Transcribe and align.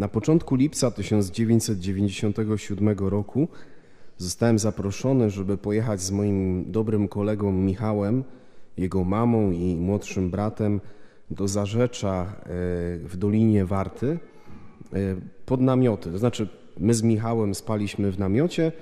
Na 0.00 0.08
początku 0.08 0.54
lipca 0.54 0.90
1997 0.90 2.98
roku 2.98 3.48
zostałem 4.16 4.58
zaproszony, 4.58 5.30
żeby 5.30 5.58
pojechać 5.58 6.00
z 6.00 6.10
moim 6.10 6.64
dobrym 6.72 7.08
kolegą 7.08 7.52
Michałem, 7.52 8.24
jego 8.76 9.04
mamą 9.04 9.50
i 9.50 9.76
młodszym 9.76 10.30
bratem 10.30 10.80
do 11.30 11.48
Zarzecza 11.48 12.22
e, 12.22 12.26
w 12.98 13.16
Dolinie 13.16 13.66
Warty 13.66 14.18
e, 14.92 14.98
pod 15.46 15.60
namioty. 15.60 16.12
To 16.12 16.18
znaczy, 16.18 16.48
my 16.78 16.94
z 16.94 17.02
Michałem 17.02 17.54
spaliśmy 17.54 18.12
w 18.12 18.18
namiocie, 18.18 18.72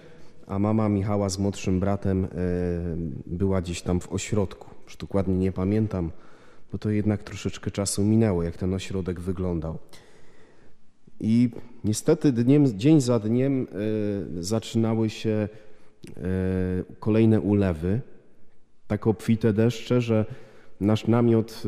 a 0.46 0.58
mama 0.58 0.88
Michała 0.88 1.28
z 1.28 1.38
młodszym 1.38 1.80
bratem 1.80 2.24
e, 2.24 2.28
była 3.26 3.62
gdzieś 3.62 3.82
tam 3.82 4.00
w 4.00 4.12
ośrodku. 4.12 4.70
Już 4.84 4.96
dokładnie 4.96 5.34
nie 5.34 5.52
pamiętam, 5.52 6.10
bo 6.72 6.78
to 6.78 6.90
jednak 6.90 7.22
troszeczkę 7.22 7.70
czasu 7.70 8.04
minęło, 8.04 8.42
jak 8.42 8.56
ten 8.56 8.74
ośrodek 8.74 9.20
wyglądał. 9.20 9.78
I 11.20 11.50
niestety 11.84 12.32
dniem, 12.32 12.78
dzień 12.78 13.00
za 13.00 13.18
dniem 13.18 13.66
y, 14.38 14.44
zaczynały 14.44 15.10
się 15.10 15.48
y, 16.08 16.12
kolejne 17.00 17.40
ulewy, 17.40 18.00
tak 18.86 19.06
obfite 19.06 19.52
deszcze, 19.52 20.00
że 20.00 20.24
nasz 20.80 21.06
namiot 21.06 21.62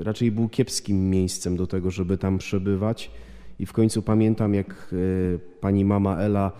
y, 0.00 0.04
raczej 0.04 0.32
był 0.32 0.48
kiepskim 0.48 1.10
miejscem 1.10 1.56
do 1.56 1.66
tego, 1.66 1.90
żeby 1.90 2.18
tam 2.18 2.38
przebywać. 2.38 3.10
I 3.58 3.66
w 3.66 3.72
końcu 3.72 4.02
pamiętam, 4.02 4.54
jak 4.54 4.94
pani 5.60 5.84
mama 5.84 6.18
Ela 6.18 6.52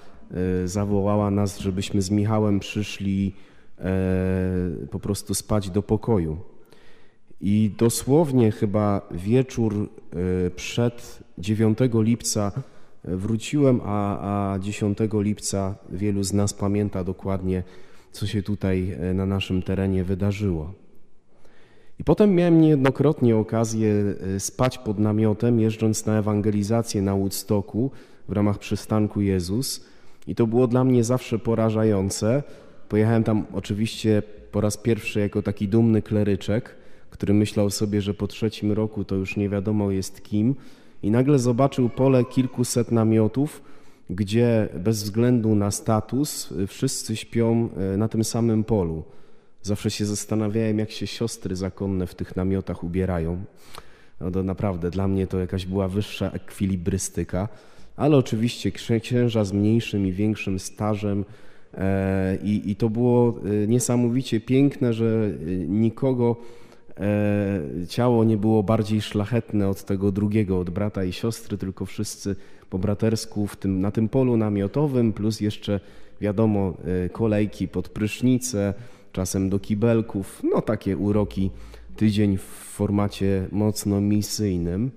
zawołała 0.64 1.30
nas, 1.30 1.58
żebyśmy 1.58 2.02
z 2.02 2.10
Michałem 2.10 2.60
przyszli 2.60 3.34
po 4.90 5.00
prostu 5.00 5.34
spać 5.34 5.70
do 5.70 5.82
pokoju. 5.82 6.38
I 7.40 7.70
dosłownie 7.78 8.52
chyba 8.52 9.08
wieczór 9.10 9.74
e, 10.46 10.50
przed 10.50 11.18
9 11.38 11.78
lipca 11.94 12.52
e, 13.04 13.16
wróciłem, 13.16 13.80
a, 13.84 14.52
a 14.52 14.58
10 14.58 14.98
lipca 15.12 15.74
wielu 15.90 16.22
z 16.22 16.32
nas 16.32 16.54
pamięta 16.54 17.04
dokładnie, 17.04 17.62
co 18.12 18.26
się 18.26 18.42
tutaj 18.42 18.96
e, 19.00 19.14
na 19.14 19.26
naszym 19.26 19.62
terenie 19.62 20.04
wydarzyło. 20.04 20.72
I 21.98 22.04
potem 22.04 22.34
miałem 22.34 22.60
niejednokrotnie 22.60 23.36
okazję 23.36 24.14
spać 24.38 24.78
pod 24.78 24.98
namiotem, 24.98 25.60
jeżdżąc 25.60 26.06
na 26.06 26.18
ewangelizację 26.18 27.02
na 27.02 27.16
Woodstocku 27.16 27.90
w 28.28 28.32
ramach 28.32 28.58
przystanku 28.58 29.20
Jezus. 29.20 29.86
I 30.26 30.34
to 30.34 30.46
było 30.46 30.66
dla 30.66 30.84
mnie 30.84 31.04
zawsze 31.04 31.38
porażające. 31.38 32.42
Pojechałem 32.88 33.24
tam 33.24 33.46
oczywiście 33.52 34.22
po 34.52 34.60
raz 34.60 34.76
pierwszy 34.76 35.20
jako 35.20 35.42
taki 35.42 35.68
dumny 35.68 36.02
kleryczek 36.02 36.74
który 37.10 37.34
myślał 37.34 37.70
sobie, 37.70 38.00
że 38.02 38.14
po 38.14 38.26
trzecim 38.26 38.72
roku 38.72 39.04
to 39.04 39.14
już 39.14 39.36
nie 39.36 39.48
wiadomo 39.48 39.90
jest 39.90 40.22
kim, 40.22 40.54
i 41.02 41.10
nagle 41.10 41.38
zobaczył 41.38 41.88
pole 41.88 42.24
kilkuset 42.24 42.92
namiotów, 42.92 43.62
gdzie 44.10 44.68
bez 44.74 45.02
względu 45.02 45.54
na 45.54 45.70
status 45.70 46.54
wszyscy 46.66 47.16
śpią 47.16 47.68
e, 47.76 47.96
na 47.96 48.08
tym 48.08 48.24
samym 48.24 48.64
polu. 48.64 49.04
Zawsze 49.62 49.90
się 49.90 50.06
zastanawiałem, 50.06 50.78
jak 50.78 50.90
się 50.90 51.06
siostry 51.06 51.56
zakonne 51.56 52.06
w 52.06 52.14
tych 52.14 52.36
namiotach 52.36 52.84
ubierają. 52.84 53.44
No 54.20 54.30
to 54.30 54.42
naprawdę 54.42 54.90
dla 54.90 55.08
mnie 55.08 55.26
to 55.26 55.38
jakaś 55.38 55.66
była 55.66 55.88
wyższa 55.88 56.30
ekwilibrystyka, 56.30 57.48
ale 57.96 58.16
oczywiście 58.16 58.72
księża 59.00 59.44
z 59.44 59.52
mniejszym 59.52 60.06
i 60.06 60.12
większym 60.12 60.58
stażem. 60.58 61.24
E, 61.74 62.38
I, 62.42 62.70
I 62.70 62.76
to 62.76 62.90
było 62.90 63.34
e, 63.64 63.66
niesamowicie 63.66 64.40
piękne, 64.40 64.92
że 64.92 65.30
nikogo 65.68 66.36
ciało 67.88 68.24
nie 68.24 68.36
było 68.36 68.62
bardziej 68.62 69.00
szlachetne 69.00 69.68
od 69.68 69.84
tego 69.84 70.12
drugiego, 70.12 70.58
od 70.58 70.70
brata 70.70 71.04
i 71.04 71.12
siostry, 71.12 71.58
tylko 71.58 71.86
wszyscy 71.86 72.36
po 72.70 72.78
bratersku 72.78 73.46
w 73.46 73.56
tym, 73.56 73.80
na 73.80 73.90
tym 73.90 74.08
polu 74.08 74.36
namiotowym, 74.36 75.12
plus 75.12 75.40
jeszcze 75.40 75.80
wiadomo 76.20 76.74
e, 77.04 77.08
kolejki 77.08 77.68
pod 77.68 77.88
prysznice, 77.88 78.74
czasem 79.12 79.50
do 79.50 79.58
kibelków, 79.58 80.42
no 80.52 80.62
takie 80.62 80.96
uroki, 80.96 81.50
tydzień 81.96 82.36
w 82.36 82.42
formacie 82.42 83.48
mocno 83.52 84.00
misyjnym. 84.00 84.90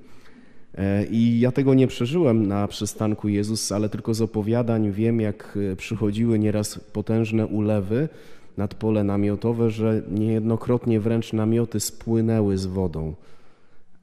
E, 0.78 1.06
I 1.06 1.40
ja 1.40 1.52
tego 1.52 1.74
nie 1.74 1.88
przeżyłem 1.88 2.48
na 2.48 2.68
przystanku 2.68 3.30
Jezus, 3.30 3.72
ale 3.72 3.90
tylko 3.90 4.14
z 4.14 4.22
opowiadań 4.22 4.92
wiem, 4.92 5.22
jak 5.22 5.58
przychodziły 5.78 6.40
nieraz 6.40 6.80
potężne 6.80 7.48
ulewy, 7.48 8.10
nad 8.60 8.76
pole 8.76 9.04
namiotowe, 9.04 9.70
że 9.70 10.02
niejednokrotnie 10.12 11.00
wręcz 11.00 11.34
namioty 11.34 11.80
spłynęły 11.80 12.58
z 12.58 12.66
wodą. 12.66 13.14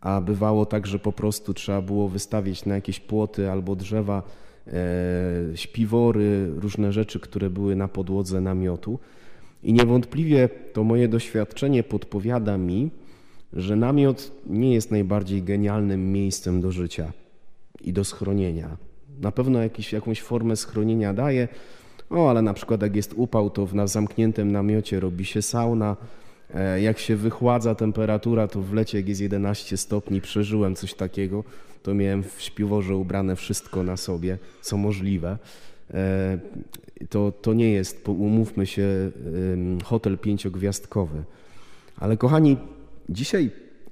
A 0.00 0.20
bywało 0.20 0.66
tak, 0.66 0.86
że 0.86 0.98
po 0.98 1.12
prostu 1.12 1.54
trzeba 1.54 1.82
było 1.82 2.08
wystawić 2.08 2.64
na 2.64 2.74
jakieś 2.74 3.00
płoty 3.00 3.50
albo 3.50 3.76
drzewa 3.76 4.22
e, 4.22 4.72
śpiwory, 5.54 6.50
różne 6.56 6.92
rzeczy, 6.92 7.20
które 7.20 7.50
były 7.50 7.76
na 7.76 7.88
podłodze 7.88 8.40
namiotu. 8.40 8.98
I 9.62 9.72
niewątpliwie 9.72 10.48
to 10.72 10.84
moje 10.84 11.08
doświadczenie 11.08 11.82
podpowiada 11.82 12.58
mi, 12.58 12.90
że 13.52 13.76
namiot 13.76 14.32
nie 14.46 14.74
jest 14.74 14.90
najbardziej 14.90 15.42
genialnym 15.42 16.12
miejscem 16.12 16.60
do 16.60 16.72
życia 16.72 17.12
i 17.80 17.92
do 17.92 18.04
schronienia. 18.04 18.76
Na 19.20 19.32
pewno 19.32 19.62
jakiś, 19.62 19.92
jakąś 19.92 20.22
formę 20.22 20.56
schronienia 20.56 21.14
daje, 21.14 21.48
o, 22.10 22.30
ale 22.30 22.42
na 22.42 22.54
przykład 22.54 22.82
jak 22.82 22.96
jest 22.96 23.12
upał, 23.16 23.50
to 23.50 23.68
na 23.72 23.86
zamkniętym 23.86 24.52
namiocie 24.52 25.00
robi 25.00 25.24
się 25.24 25.42
sauna. 25.42 25.96
E, 26.54 26.80
jak 26.80 26.98
się 26.98 27.16
wychładza 27.16 27.74
temperatura, 27.74 28.48
to 28.48 28.62
w 28.62 28.72
lecie 28.72 28.98
jak 28.98 29.08
jest 29.08 29.20
11 29.20 29.76
stopni, 29.76 30.20
przeżyłem 30.20 30.74
coś 30.74 30.94
takiego, 30.94 31.44
to 31.82 31.94
miałem 31.94 32.22
w 32.22 32.36
śpiworze 32.38 32.96
ubrane 32.96 33.36
wszystko 33.36 33.82
na 33.82 33.96
sobie, 33.96 34.38
co 34.62 34.76
możliwe. 34.76 35.38
E, 35.94 36.38
to, 37.10 37.32
to 37.42 37.54
nie 37.54 37.72
jest, 37.72 38.08
umówmy 38.08 38.66
się, 38.66 39.10
hotel 39.84 40.18
pięciogwiazdkowy. 40.18 41.22
Ale 41.96 42.16
kochani, 42.16 42.56
dzisiaj 43.08 43.50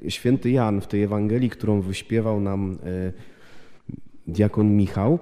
święty 0.09 0.51
Jan 0.51 0.81
w 0.81 0.87
tej 0.87 1.03
Ewangelii, 1.03 1.51
którą 1.51 1.81
wyśpiewał 1.81 2.41
nam 2.41 2.79
e, 2.85 3.13
diakon 4.27 4.77
Michał, 4.77 5.19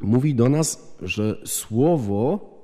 mówi 0.00 0.34
do 0.34 0.48
nas, 0.48 0.96
że 1.02 1.36
słowo 1.44 2.54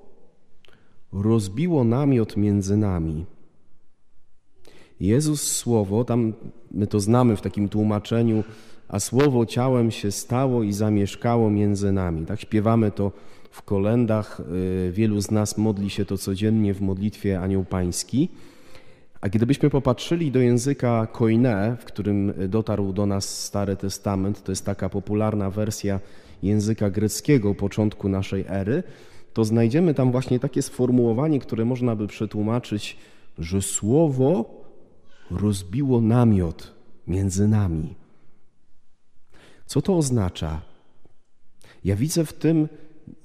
rozbiło 1.12 1.84
namiot 1.84 2.36
między 2.36 2.76
nami. 2.76 3.26
Jezus 5.00 5.42
słowo, 5.42 6.04
tam 6.04 6.32
my 6.70 6.86
to 6.86 7.00
znamy 7.00 7.36
w 7.36 7.40
takim 7.40 7.68
tłumaczeniu, 7.68 8.44
a 8.88 9.00
słowo 9.00 9.46
ciałem 9.46 9.90
się 9.90 10.10
stało 10.10 10.62
i 10.62 10.72
zamieszkało 10.72 11.50
między 11.50 11.92
nami. 11.92 12.26
Tak 12.26 12.40
śpiewamy 12.40 12.90
to 12.90 13.12
w 13.50 13.62
kolendach. 13.62 14.40
Y, 14.40 14.92
wielu 14.92 15.20
z 15.20 15.30
nas 15.30 15.58
modli 15.58 15.90
się 15.90 16.04
to 16.04 16.18
codziennie 16.18 16.74
w 16.74 16.80
modlitwie 16.80 17.40
Anioł 17.40 17.64
Pański. 17.64 18.28
A 19.20 19.28
gdybyśmy 19.28 19.70
popatrzyli 19.70 20.30
do 20.30 20.38
języka 20.38 21.06
koine, 21.06 21.76
w 21.80 21.84
którym 21.84 22.32
dotarł 22.48 22.92
do 22.92 23.06
nas 23.06 23.44
Stary 23.44 23.76
Testament, 23.76 24.42
to 24.42 24.52
jest 24.52 24.64
taka 24.64 24.88
popularna 24.88 25.50
wersja 25.50 26.00
języka 26.42 26.90
greckiego 26.90 27.54
początku 27.54 28.08
naszej 28.08 28.44
ery, 28.48 28.82
to 29.32 29.44
znajdziemy 29.44 29.94
tam 29.94 30.12
właśnie 30.12 30.40
takie 30.40 30.62
sformułowanie, 30.62 31.40
które 31.40 31.64
można 31.64 31.96
by 31.96 32.06
przetłumaczyć, 32.06 32.96
że 33.38 33.62
słowo 33.62 34.60
rozbiło 35.30 36.00
namiot 36.00 36.74
między 37.06 37.48
nami. 37.48 37.94
Co 39.66 39.82
to 39.82 39.96
oznacza? 39.96 40.62
Ja 41.84 41.96
widzę 41.96 42.24
w 42.24 42.32
tym 42.32 42.68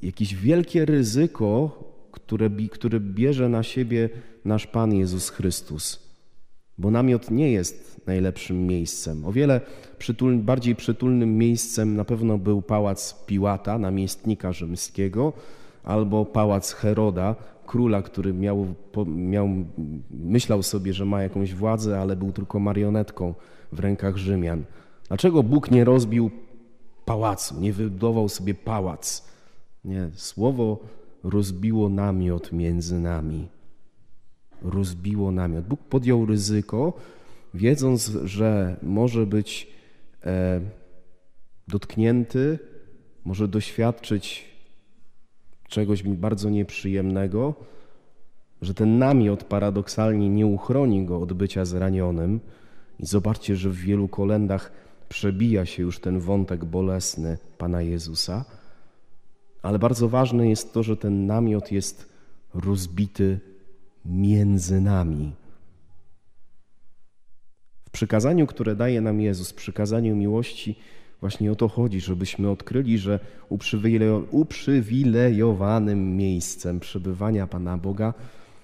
jakieś 0.01 0.35
wielkie 0.35 0.85
ryzyko, 0.85 1.79
które, 2.11 2.49
które 2.71 2.99
bierze 2.99 3.49
na 3.49 3.63
siebie 3.63 4.09
nasz 4.45 4.67
Pan 4.67 4.93
Jezus 4.93 5.29
Chrystus 5.29 6.04
bo 6.77 6.91
namiot 6.91 7.31
nie 7.31 7.51
jest 7.51 8.01
najlepszym 8.07 8.67
miejscem. 8.67 9.25
O 9.25 9.31
wiele 9.31 9.61
przytul, 9.97 10.37
bardziej 10.37 10.75
przytulnym 10.75 11.37
miejscem 11.37 11.95
na 11.95 12.05
pewno 12.05 12.37
był 12.37 12.61
pałac 12.61 13.23
Piłata, 13.25 13.79
namiestnika 13.79 14.53
rzymskiego, 14.53 15.33
albo 15.83 16.25
pałac 16.25 16.73
Heroda, 16.73 17.35
króla, 17.65 18.01
który 18.01 18.33
miał, 18.33 18.75
miał, 19.05 19.49
myślał 20.09 20.63
sobie, 20.63 20.93
że 20.93 21.05
ma 21.05 21.21
jakąś 21.21 21.53
władzę, 21.53 21.99
ale 22.01 22.15
był 22.15 22.31
tylko 22.31 22.59
marionetką 22.59 23.33
w 23.71 23.79
rękach 23.79 24.17
Rzymian. 24.17 24.63
Dlaczego 25.07 25.43
Bóg 25.43 25.71
nie 25.71 25.83
rozbił 25.83 26.31
pałacu, 27.05 27.59
nie 27.59 27.73
wybudował 27.73 28.29
sobie 28.29 28.53
pałac? 28.53 29.27
Nie, 29.85 30.09
słowo 30.15 30.79
rozbiło 31.23 31.89
namiot 31.89 32.51
między 32.51 32.99
nami 32.99 33.54
rozbiło 34.65 35.31
namiot. 35.31 35.65
Bóg 35.65 35.79
podjął 35.79 36.25
ryzyko, 36.25 36.93
wiedząc, 37.53 38.11
że 38.23 38.77
może 38.83 39.25
być 39.25 39.67
e, 40.25 40.61
dotknięty, 41.67 42.59
może 43.25 43.47
doświadczyć 43.47 44.45
czegoś 45.67 46.03
bardzo 46.03 46.49
nieprzyjemnego, 46.49 47.53
że 48.61 48.73
ten 48.73 48.97
namiot 48.97 49.43
paradoksalnie 49.43 50.29
nie 50.29 50.45
uchroni 50.45 51.05
go 51.05 51.19
od 51.19 51.33
bycia 51.33 51.65
zranionym. 51.65 52.39
I 52.99 53.05
zobaczcie, 53.05 53.55
że 53.55 53.69
w 53.69 53.75
wielu 53.75 54.07
kolendach 54.07 54.71
przebija 55.09 55.65
się 55.65 55.83
już 55.83 55.99
ten 55.99 56.19
wątek 56.19 56.65
bolesny 56.65 57.37
Pana 57.57 57.81
Jezusa, 57.81 58.45
ale 59.61 59.79
bardzo 59.79 60.09
ważne 60.09 60.49
jest 60.49 60.73
to, 60.73 60.83
że 60.83 60.97
ten 60.97 61.25
namiot 61.25 61.71
jest 61.71 62.09
rozbity 62.53 63.39
między 64.05 64.81
nami. 64.81 65.31
W 67.85 67.89
przykazaniu, 67.89 68.47
które 68.47 68.75
daje 68.75 69.01
nam 69.01 69.21
Jezus, 69.21 69.53
przykazaniu 69.53 70.15
miłości, 70.15 70.75
właśnie 71.21 71.51
o 71.51 71.55
to 71.55 71.67
chodzi, 71.67 72.01
żebyśmy 72.01 72.49
odkryli, 72.49 72.97
że 72.97 73.19
uprzywilejowanym 74.31 76.17
miejscem 76.17 76.79
przebywania 76.79 77.47
Pana 77.47 77.77
Boga 77.77 78.13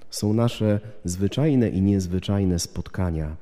są 0.09 0.33
nasze 0.33 0.79
zwyczajne 1.05 1.69
i 1.69 1.81
niezwyczajne 1.81 2.59
spotkania, 2.59 3.35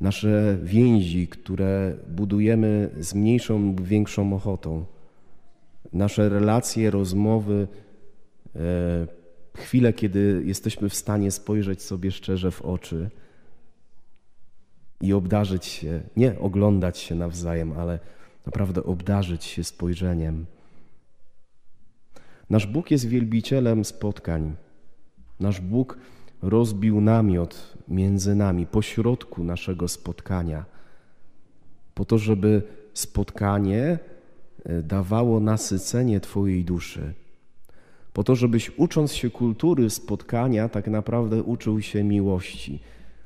nasze 0.00 0.58
więzi, 0.62 1.28
które 1.28 1.96
budujemy 2.08 2.90
z 3.00 3.14
mniejszą 3.14 3.66
lub 3.66 3.82
większą 3.82 4.34
ochotą, 4.34 4.84
nasze 5.92 6.28
relacje, 6.28 6.90
rozmowy, 6.90 7.68
e, 8.56 9.23
chwile, 9.56 9.92
kiedy 9.92 10.42
jesteśmy 10.44 10.88
w 10.88 10.94
stanie 10.94 11.30
spojrzeć 11.30 11.82
sobie 11.82 12.10
szczerze 12.10 12.50
w 12.50 12.62
oczy 12.62 13.10
i 15.00 15.12
obdarzyć 15.12 15.64
się, 15.64 16.02
nie 16.16 16.38
oglądać 16.38 16.98
się 16.98 17.14
nawzajem, 17.14 17.72
ale 17.72 17.98
naprawdę 18.46 18.84
obdarzyć 18.84 19.44
się 19.44 19.64
spojrzeniem. 19.64 20.46
Nasz 22.50 22.66
Bóg 22.66 22.90
jest 22.90 23.08
wielbicielem 23.08 23.84
spotkań. 23.84 24.56
Nasz 25.40 25.60
Bóg 25.60 25.98
rozbił 26.42 27.00
namiot 27.00 27.74
między 27.88 28.34
nami, 28.34 28.66
pośrodku 28.66 29.44
naszego 29.44 29.88
spotkania, 29.88 30.64
po 31.94 32.04
to, 32.04 32.18
żeby 32.18 32.62
spotkanie 32.94 33.98
e, 34.64 34.82
dawało 34.82 35.40
nasycenie 35.40 36.20
Twojej 36.20 36.64
duszy. 36.64 37.14
Po 38.14 38.24
to, 38.24 38.34
żebyś 38.34 38.70
ucząc 38.76 39.12
się 39.12 39.30
kultury 39.30 39.90
spotkania, 39.90 40.68
tak 40.68 40.88
naprawdę 40.88 41.42
uczył 41.42 41.82
się 41.82 42.04
miłości, 42.04 42.80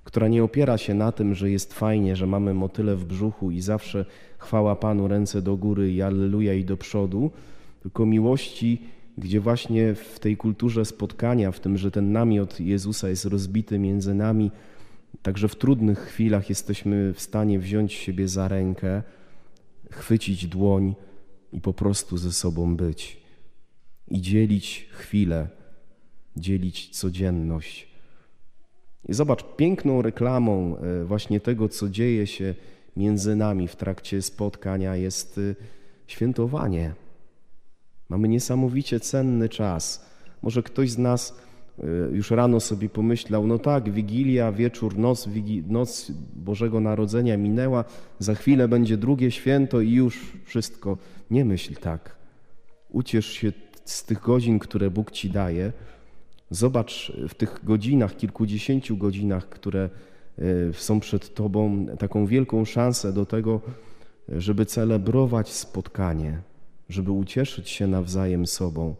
która 0.04 0.28
nie 0.28 0.44
opiera 0.44 0.78
się 0.78 0.94
na 0.94 1.12
tym, 1.12 1.34
że 1.34 1.50
jest 1.50 1.74
fajnie, 1.74 2.16
że 2.16 2.26
mamy 2.26 2.54
motyle 2.54 2.96
w 2.96 3.04
brzuchu 3.04 3.50
i 3.50 3.60
zawsze 3.60 4.04
chwała 4.38 4.76
Panu, 4.76 5.08
ręce 5.08 5.42
do 5.42 5.56
góry 5.56 5.92
i 5.92 6.02
alleluja 6.02 6.54
i 6.54 6.64
do 6.64 6.76
przodu, 6.76 7.30
tylko 7.82 8.06
miłości, 8.06 8.82
gdzie 9.18 9.40
właśnie 9.40 9.94
w 9.94 10.18
tej 10.18 10.36
kulturze 10.36 10.84
spotkania, 10.84 11.52
w 11.52 11.60
tym, 11.60 11.76
że 11.76 11.90
ten 11.90 12.12
namiot 12.12 12.60
Jezusa 12.60 13.08
jest 13.08 13.24
rozbity 13.24 13.78
między 13.78 14.14
nami, 14.14 14.50
także 15.22 15.48
w 15.48 15.56
trudnych 15.56 15.98
chwilach 15.98 16.48
jesteśmy 16.48 17.12
w 17.14 17.20
stanie 17.20 17.58
wziąć 17.58 17.92
siebie 17.92 18.28
za 18.28 18.48
rękę, 18.48 19.02
chwycić 19.90 20.46
dłoń 20.46 20.94
i 21.52 21.60
po 21.60 21.72
prostu 21.72 22.16
ze 22.16 22.32
sobą 22.32 22.76
być 22.76 23.27
i 24.10 24.20
dzielić 24.20 24.88
chwilę, 24.90 25.48
dzielić 26.36 26.88
codzienność. 26.88 27.88
I 29.08 29.14
zobacz, 29.14 29.44
piękną 29.56 30.02
reklamą 30.02 30.76
e, 30.76 31.04
właśnie 31.04 31.40
tego, 31.40 31.68
co 31.68 31.88
dzieje 31.88 32.26
się 32.26 32.54
między 32.96 33.36
nami 33.36 33.68
w 33.68 33.76
trakcie 33.76 34.22
spotkania, 34.22 34.96
jest 34.96 35.38
e, 35.38 35.54
świętowanie. 36.06 36.94
Mamy 38.08 38.28
niesamowicie 38.28 39.00
cenny 39.00 39.48
czas. 39.48 40.06
Może 40.42 40.62
ktoś 40.62 40.90
z 40.90 40.98
nas 40.98 41.38
e, 41.78 41.84
już 42.12 42.30
rano 42.30 42.60
sobie 42.60 42.88
pomyślał, 42.88 43.46
no 43.46 43.58
tak, 43.58 43.90
Wigilia, 43.90 44.52
wieczór, 44.52 44.98
noc, 44.98 45.28
noc 45.66 46.12
Bożego 46.36 46.80
Narodzenia 46.80 47.36
minęła, 47.36 47.84
za 48.18 48.34
chwilę 48.34 48.68
będzie 48.68 48.96
drugie 48.96 49.30
święto 49.30 49.80
i 49.80 49.92
już 49.92 50.32
wszystko. 50.44 50.98
Nie 51.30 51.44
myśl 51.44 51.74
tak. 51.74 52.16
Uciesz 52.88 53.26
się 53.26 53.52
z 53.90 54.04
tych 54.04 54.20
godzin, 54.20 54.58
które 54.58 54.90
Bóg 54.90 55.10
ci 55.10 55.30
daje. 55.30 55.72
Zobacz 56.50 57.12
w 57.28 57.34
tych 57.34 57.60
godzinach, 57.64 58.16
kilkudziesięciu 58.16 58.96
godzinach, 58.96 59.48
które 59.48 59.90
e, 60.38 60.42
są 60.72 61.00
przed 61.00 61.34
Tobą, 61.34 61.86
taką 61.98 62.26
wielką 62.26 62.64
szansę 62.64 63.12
do 63.12 63.26
tego, 63.26 63.60
żeby 64.28 64.66
celebrować 64.66 65.52
spotkanie, 65.52 66.40
żeby 66.88 67.10
ucieszyć 67.10 67.68
się 67.68 67.86
nawzajem 67.86 68.46
sobą, 68.46 68.94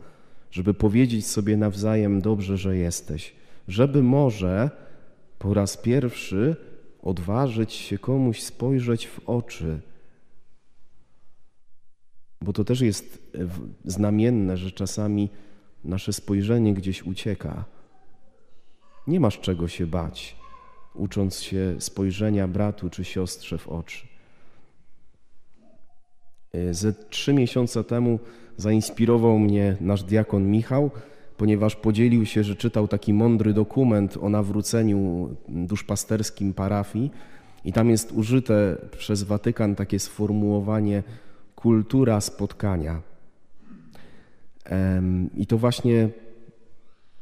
żeby 0.50 0.75
powiedzieć 0.75 1.26
sobie 1.26 1.56
nawzajem 1.56 2.20
dobrze, 2.20 2.56
że 2.56 2.76
jesteś, 2.76 3.32
żeby 3.69 4.02
może 4.02 4.70
po 5.38 5.55
raz 5.55 5.76
pierwszy 5.76 6.56
odważyć 7.02 7.73
się 7.73 7.99
komuś 7.99 8.43
spojrzeć 8.43 9.06
w 9.06 9.29
oczy 9.29 9.81
bo 12.43 12.52
to 12.52 12.64
też 12.64 12.81
jest 12.81 13.32
e, 13.35 13.38
znamienne, 13.85 14.56
że 14.56 14.70
czasami 14.70 15.29
nasze 15.85 16.12
spojrzenie 16.12 16.75
gdzieś 16.75 17.02
ucieka. 17.02 17.64
Nie 19.06 19.20
masz 19.20 19.40
czego 19.40 19.69
się 19.69 19.87
bać, 19.87 20.37
ucząc 20.94 21.40
się 21.40 21.76
spojrzenia 21.79 22.49
bratu 22.49 22.90
czy 22.90 23.05
siostrze 23.05 23.58
w 23.58 23.69
oczy. 23.69 24.06
E, 26.52 26.75
ze 26.75 26.93
trzy 26.93 27.32
miesiące 27.32 27.85
temu 27.85 28.19
zainspirował 28.56 29.38
mnie 29.38 29.76
nasz 29.81 30.02
diakon 30.02 30.50
Michał, 30.50 30.91
ponieważ 31.37 31.76
podzielił 31.76 32.26
się, 32.26 32.44
że 32.44 32.56
czytał 32.56 32.88
taki 32.88 33.12
mądry 33.12 33.52
dokument 33.52 34.17
o 34.20 34.29
nawróceniu 34.29 35.29
duszpasterskim 35.49 36.55
parafii 36.55 37.11
i 37.64 37.73
tam 37.73 37.91
jest 37.91 38.12
użyte 38.12 38.76
przez 38.99 39.23
Watykan 39.23 39.75
takie 39.75 39.99
sformułowanie 39.99 41.02
kultura 41.58 42.20
spotkania. 42.20 43.02
I 45.37 45.46
to 45.46 45.58
właśnie 45.58 46.08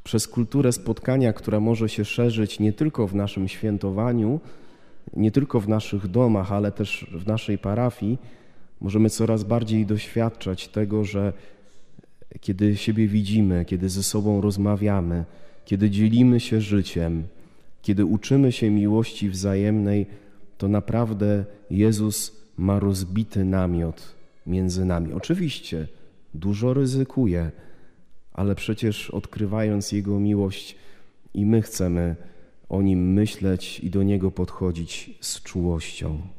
przez 0.05 0.29
kulturę 0.29 0.73
spotkania, 0.73 1.33
która 1.33 1.61
może 1.61 1.89
się 1.89 2.05
szerzyć 2.05 2.61
nie 2.61 2.73
tylko 2.73 3.07
w 3.07 3.15
naszym 3.15 3.49
świętowaniu, 3.49 4.41
nie 5.17 5.31
tylko 5.31 5.61
w 5.61 5.69
naszych 5.69 6.09
domach, 6.09 6.53
ale 6.53 6.73
też 6.73 7.07
w 7.13 7.27
naszej 7.27 7.59
parafii, 7.59 8.19
możemy 8.81 9.11
coraz 9.11 9.45
bardziej 9.45 9.87
doświadczać 9.87 10.69
tego, 10.69 11.05
że 11.05 11.33
kiedy 12.41 12.77
siebie 12.77 13.09
widzimy, 13.09 13.65
kiedy 13.65 13.89
ze 13.89 14.03
sobą 14.03 14.41
rozmawiamy, 14.41 15.25
kiedy 15.65 15.91
dzielimy 15.91 16.41
się 16.41 16.61
życiem, 16.61 17.25
kiedy 17.83 18.05
uczymy 18.05 18.53
się 18.53 18.71
miłości 18.71 19.31
wzajemnej, 19.31 20.07
to 20.59 20.69
naprawdę 20.69 21.45
Jezus 21.71 22.33
ma 22.59 22.81
rozbity 22.81 23.45
namiot 23.45 24.17
między 24.47 24.85
nami. 24.85 25.13
Oczywiście 25.13 25.89
dużo 26.35 26.75
ryzykuje, 26.75 27.51
ale 28.33 28.55
przecież 28.55 29.11
odkrywając 29.11 29.93
Jego 29.93 30.21
miłość, 30.21 30.77
i 31.37 31.47
my 31.47 31.63
chcemy 31.63 32.17
o 32.69 32.83
Nim 32.83 33.13
myśleć 33.13 33.81
i 33.81 33.91
do 33.91 34.03
Niego 34.03 34.31
podchodzić 34.31 35.19
z 35.21 35.43
czułością. 35.43 36.36